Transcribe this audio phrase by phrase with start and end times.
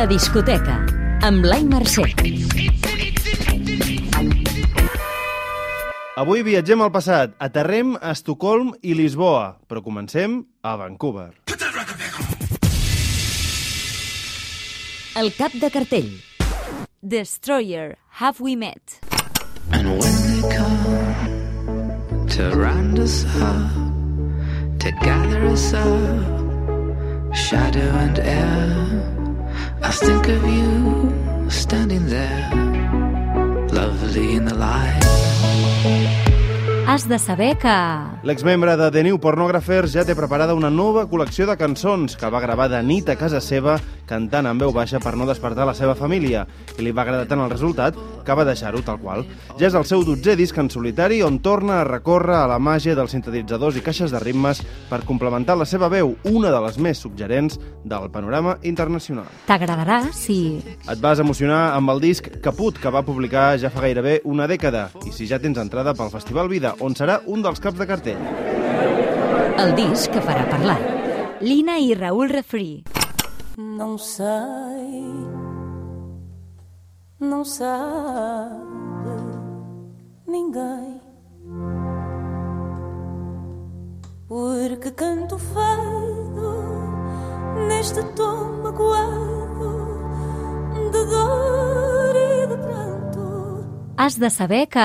[0.00, 0.78] La discoteca,
[1.28, 2.06] amb Blai Mercè.
[6.16, 11.28] Avui viatgem al passat, aterrem a Estocolm i Lisboa, però comencem a Vancouver.
[15.20, 16.08] El cap de cartell.
[17.04, 19.04] Destroyer, Have We Met?
[19.76, 23.68] And when they come to round us up,
[24.80, 29.19] to gather us up, shadow and air,
[29.82, 32.50] I think of you standing there,
[33.72, 36.29] lovely in the light.
[36.90, 37.72] Has de saber que...
[38.26, 42.40] L'exmembre de The New Pornographers ja té preparada una nova col·lecció de cançons que va
[42.42, 43.76] gravar de nit a casa seva
[44.10, 46.42] cantant en veu baixa per no despertar la seva família
[46.74, 47.94] i li va agradar tant el resultat
[48.26, 49.22] que va deixar-ho tal qual.
[49.60, 52.96] Ja és el seu dotzè disc en solitari on torna a recórrer a la màgia
[52.98, 56.98] dels sintetitzadors i caixes de ritmes per complementar la seva veu, una de les més
[56.98, 59.30] suggerents del panorama internacional.
[59.46, 60.58] T'agradarà si...
[60.90, 64.88] Et vas emocionar amb el disc Caput, que va publicar ja fa gairebé una dècada,
[65.06, 68.22] i si ja tens entrada pel Festival Vida, on serà un dels caps de cartell.
[69.60, 70.78] El disc que farà parlar.
[71.40, 72.82] Lina i Raül Refri.
[73.56, 75.04] Não sei,
[77.20, 78.56] não sabe
[80.26, 81.00] ninguém.
[84.28, 86.54] Porque canto fado
[87.68, 89.29] neste tom magoado
[94.00, 94.82] Has de saber que...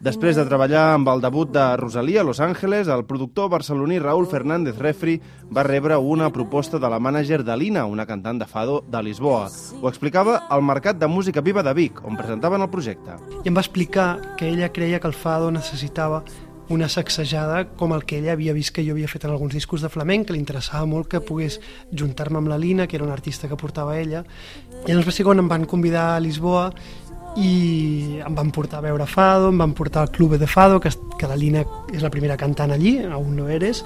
[0.00, 4.24] Després de treballar amb el debut de Rosalia a Los Angeles, el productor barceloní Raúl
[4.30, 5.18] Fernández Refri
[5.52, 9.50] va rebre una proposta de la mànager de Lina, una cantant de fado de Lisboa.
[9.82, 13.20] Ho explicava al Mercat de Música Viva de Vic, on presentaven el projecte.
[13.44, 16.24] i em va explicar que ella creia que el fado necessitava
[16.68, 19.84] una sacsejada com el que ella havia vist que jo havia fet en alguns discos
[19.84, 21.60] de flamenc, que li interessava molt que pogués
[21.92, 24.24] juntar-me amb la Lina, que era una artista que portava ella.
[24.86, 26.72] I llavors va ser quan em van convidar a Lisboa
[27.36, 30.90] i em van portar a veure Fado, em van portar al Club de Fado, que,
[31.18, 33.82] que la Lina és la primera cantant allí, aún no eres,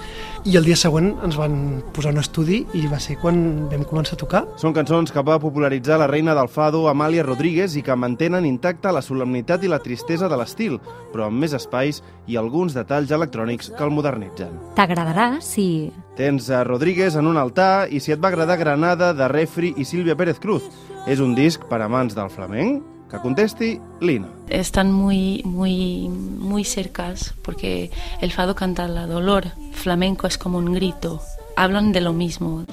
[0.47, 1.55] i el dia següent ens van
[1.93, 4.43] posar un estudi i va ser quan vam començar a tocar.
[4.61, 8.93] Són cançons que va popularitzar la reina del fado, Amàlia Rodríguez, i que mantenen intacta
[8.95, 10.79] la solemnitat i la tristesa de l'estil,
[11.11, 12.01] però amb més espais
[12.31, 14.55] i alguns detalls electrònics que el modernitzen.
[14.79, 15.91] T'agradarà si...
[16.15, 19.87] Tens a Rodríguez en un altar i si et va agradar Granada, de Refri i
[19.87, 20.67] Sílvia Pérez Cruz.
[21.09, 23.00] És un disc per amants del flamenc?
[23.11, 24.29] Que contesti Lina.
[24.47, 27.91] están muy, muy, muy cercas porque
[28.21, 31.21] el fado canta la dolor, flamenco es como un grito,
[31.57, 32.65] hablan de lo mismo.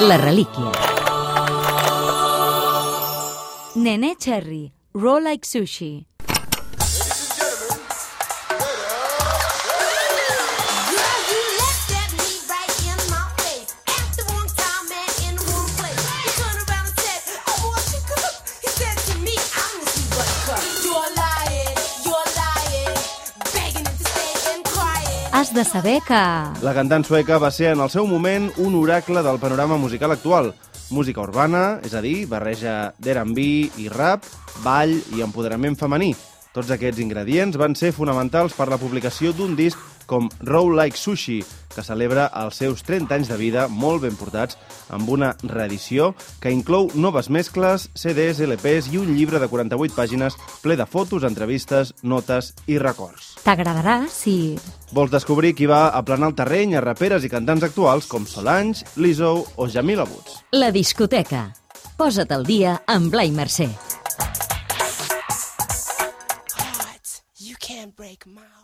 [0.00, 0.72] La relíquia.
[3.76, 6.08] Nene Cherry, Roll Like Sushi.
[25.32, 26.18] Has de saber que...
[26.60, 30.52] La cantant sueca va ser en el seu moment un oracle del panorama musical actual.
[30.92, 33.46] Música urbana, és a dir, barreja d'R&B
[33.80, 34.28] i rap,
[34.60, 36.12] ball i empoderament femení.
[36.52, 41.38] Tots aquests ingredients van ser fonamentals per la publicació d'un disc com Roll Like Sushi,
[41.72, 44.58] que celebra els seus 30 anys de vida molt ben portats
[44.92, 46.10] amb una reedició
[46.42, 51.24] que inclou noves mescles, CDs, LPs i un llibre de 48 pàgines ple de fotos,
[51.24, 53.32] entrevistes, notes i records.
[53.46, 54.58] T'agradarà si...
[54.92, 59.38] Vols descobrir qui va aplanar el terreny a raperes i cantants actuals com Solange, Lizzo
[59.56, 60.42] o Jamila Woods.
[60.52, 61.48] La discoteca.
[61.96, 63.70] Posa't al dia amb Blai Mercè.
[68.26, 68.61] like mouth.